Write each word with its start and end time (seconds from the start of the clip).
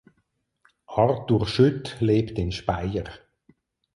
Artur 0.87 1.45
Schütt 1.47 1.97
lebt 1.99 2.39
in 2.39 2.51
Speyer. 2.51 3.03